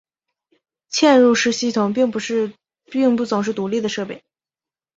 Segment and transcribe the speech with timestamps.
[0.89, 2.19] 嵌入式系统并不
[3.27, 4.23] 总是独立的设备。